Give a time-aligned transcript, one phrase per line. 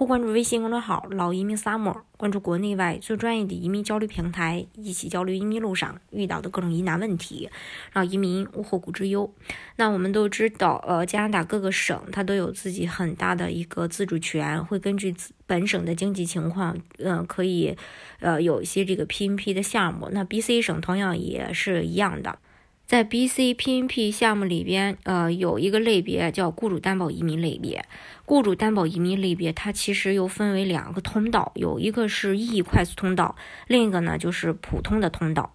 [0.00, 7.50] 或关注微信公众号“老移民 summer”，关注国内外最专业的移民交流平台，一起交流移民路上遇到的各种疑难问题，
[7.92, 9.30] 让移民无后顾之忧。
[9.76, 15.14] 那我们都知道，呃，加拿大各个省它都有自己很大的一个自主权，会根据
[15.46, 17.76] 本省的经济情况，嗯，可以，
[18.20, 20.08] 呃，有一些这个 PNP 的项目。
[20.12, 22.38] 那 BC 省同样也是一样的。
[22.90, 27.84] 在 BC PNP 项目里边，呃，有一个类别叫雇主担保移民类别。
[28.24, 33.36] 雇主担保移民类别，它其实又分为两个通道，有一个是 E 快速通道，
[33.68, 35.54] 另一个呢就是普通的通道。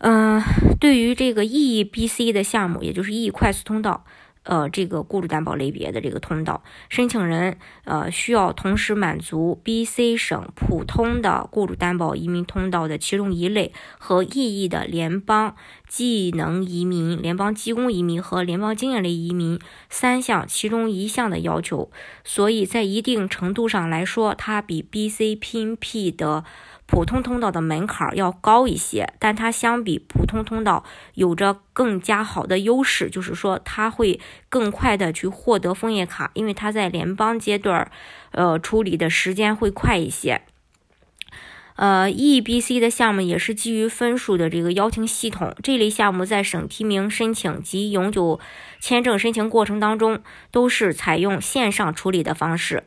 [0.00, 0.42] 嗯，
[0.78, 4.04] 对于这个 EBC 的项目，也就是 E 快速通道。
[4.44, 15.56] 呃，这个雇主担保类别的这个通道，申请人呃需要同时满足 BC 省普通的雇主担保移民通道的其中一类和意义的联邦
[15.88, 21.90] 技能移民、联邦技工移民和联邦经验类移民三项其中一项的要求，
[22.22, 26.44] 所以在一定程度上来说，它比 BC PNP 的。
[26.86, 37.90] 普通通道的门槛要高一些，但它相比普通通道有着更加好的优势，就是说它会更快的去获得枫叶卡，因为它在联邦阶段，
[38.32, 40.42] 呃，处理的时间会快一些。
[41.76, 48.38] 呃，EBC 的项目也是基于分数的这个邀请系统，这类项目在省提名申请及永久
[48.78, 52.84] 签证申请过程当中都是采用线上处理的方式。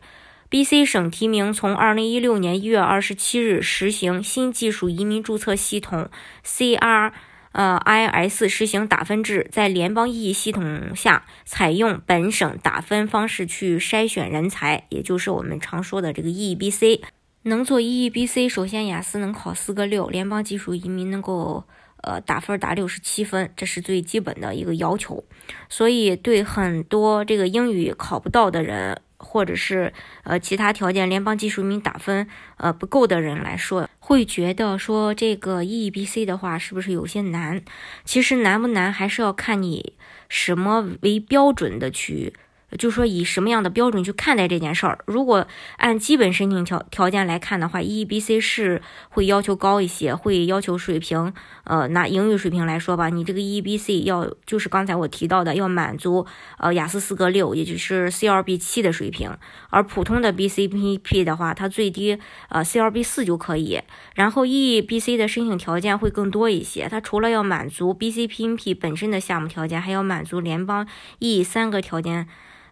[0.50, 0.86] B.C.
[0.86, 6.10] 省提名从二零一六年一月二十七日实行新技术移民注册系统
[6.44, 7.12] C.R.
[7.52, 8.48] 呃 I.S.
[8.48, 17.02] 实行打分制，在联邦意义系统下采用本省打分方式去筛选人才，也就是我们常说的这个 E E B C
[17.44, 18.48] 能做 E.B.C.
[18.48, 21.64] 首先雅思能考四个六，联邦技术移民能够
[22.04, 25.26] 呃打分达六十七分，这是最基本的一个要求。
[25.68, 29.02] 所以对很多这个英语考不到的人。
[29.18, 37.62] 或者是呃其他条件，联邦技术移民打分呃不够的人来说，会觉得说这个 EBC 的话是不是有些难？
[38.06, 39.94] 其实难不难还是要看你
[40.30, 42.34] 什么为标准的去。
[42.78, 45.00] 就说以什么样的标准去看待这件事儿？
[45.06, 45.48] 如果
[45.78, 51.34] 按基本申请条条件来看的话，EBC 是会要求高一些，会要求水平。
[51.64, 56.26] 呃，拿英语水平来说吧，你这个 EBC 要就是刚才我提到的，要满足
[56.58, 59.38] 呃雅思四个六，也就是 CLB 七的水平。
[59.70, 63.82] 而普通的 BCPP 的话，它最低呃 CLB 四就可以。
[64.16, 70.86] 然后 EBC 的申请条件会更多一些，它除了要满足 BCPP 本身的项目条件，还要满足联邦
[71.20, 72.28] E 三个条件。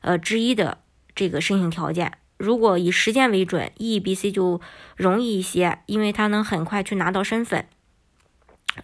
[0.05, 0.77] 呃，之一的
[1.15, 4.61] 这个申请条件，如果以时间为准，EBC 就
[4.95, 7.65] 容易一些，因为它能很快去拿到身份。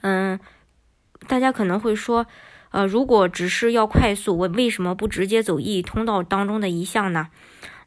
[0.02, 0.40] 嗯，
[1.28, 2.26] 大家可能会说，
[2.72, 7.28] 呃，如果只是要快速，我为什么不直接走 E 通道当中的一项呢？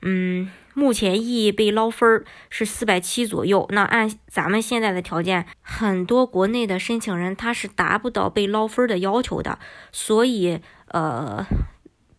[0.03, 9.59] 嗯，目前 E 被捞分是四百七左右，那按咱们现在的条件，很多国内的申请人他是达不到被捞分的要求的，
[9.91, 11.45] 所以呃。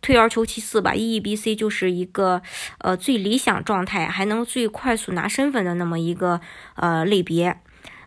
[0.06, 2.40] 退而求其次吧，E E B C 就是一个
[2.78, 6.40] 呃最理想状态，还能最快速拿身份的那么一个
[6.76, 7.58] 呃类别。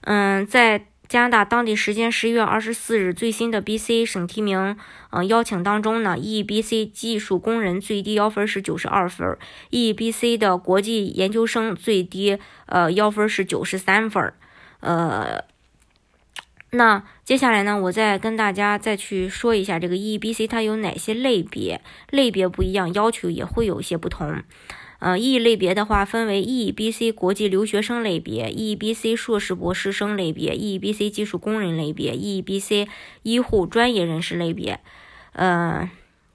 [0.03, 4.77] 嗯，在加拿大当地时间十一月二十四日最新的 BC 省提名
[5.09, 9.37] 嗯邀请当中呢，E E B C 技术工人最低要分是九十二分
[9.71, 12.37] ，E E B C 的国际研究生最低
[12.67, 14.33] 呃要分是九十三分，
[14.79, 15.43] 呃。
[16.71, 21.81] 那接下来呢，我再跟大家再去说一下这个 EBC 它有哪些类别，
[22.11, 24.43] 类别不一样，要求也会有些不同。
[24.99, 32.87] 呃，E 类别的话分为 EBC 国际留学生类别、EBC 硕士博士生类别、EBC 技术工人类别、EBC
[33.23, 34.79] 医护专业人士类别，
[35.33, 35.89] 呃。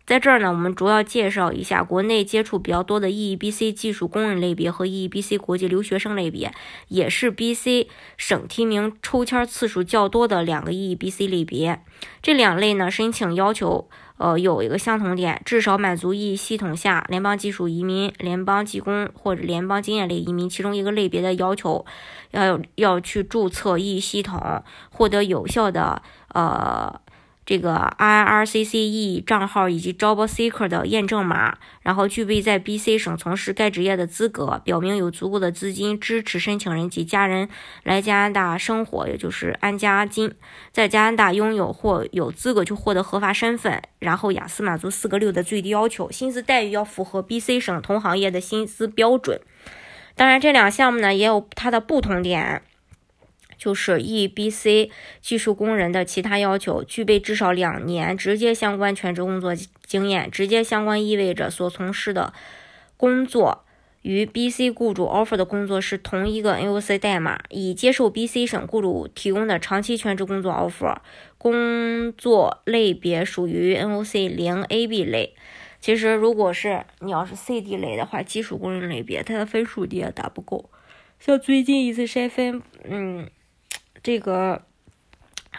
[0.07, 6.53] 在这儿呢，我们主要介绍一下国内接触比较多的 EBC 技术工人类别和 EBC 国际留学生类别，
[6.89, 7.87] 也是 BC
[8.19, 11.83] 省提名抽签次数较多的两个 EBC 类别。
[12.21, 13.89] 这两类呢，申请要求
[14.19, 21.87] 呃有一个相同点，至少满足 E 系统下联邦技术移民、联邦技工或者联邦经验类移民其中一个类别的要求，
[22.33, 27.01] 要要去注册 E 系统，获得有效的呃。
[27.47, 37.49] 这个 IRCCE 账号以及 Job Seeker 的验证码，然后具备在 BC 省从事该职业的资格，表明有足够的资金支持申请人及家人
[37.83, 40.33] 来加拿大生活，也就是安家金，
[40.73, 49.41] 在加拿大拥有或有资格去获得合法身份，然后雅思满足四个六的最低要求，薪资待遇要符合 BC 省同行业的薪资标准。
[50.17, 52.63] 当然，这两项目呢也有它的不同点，
[53.57, 54.91] 就是 E、B、C
[55.21, 59.55] 技术工人的其他要求，具备至少两年直接相关全职工作
[59.87, 60.31] 经验。
[60.31, 62.33] 直接相关意味着所从事的
[62.97, 63.65] 工作
[64.03, 70.97] 与 B、C 雇主 offer 的工作是同一个 NOC 代码，已接受 B、C 省雇主提供的长期全职工作 offer，
[71.39, 75.35] 工作类别属于 NOC 零 AB 类。
[75.81, 80.71] 其实，如果是你要是 CD 类的话，技术工人类别，它的分数你也打不够。
[81.21, 83.29] 像最近一次筛分，嗯，
[84.05, 84.63] 这个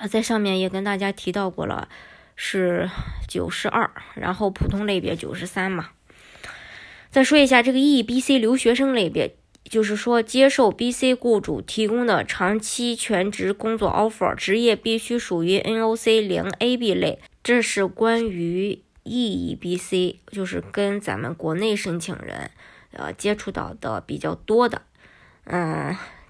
[0.10, 1.90] 在上面也跟大家提到过了，
[2.38, 2.90] 是
[3.28, 5.90] 九十二，然后普通类别九十三嘛。
[7.10, 17.20] 再说一下这个 E、B、C 留学生类别，就是说接受 B、C 雇主提供的长期全职工作 offer，职业必须属于 NOC 零 AB 类。
[17.44, 18.82] 这是关于。
[19.08, 22.50] E、B、C 就是跟咱们国内申请人，
[22.92, 24.82] 呃，接触到的比较多的。
[25.44, 25.96] 嗯，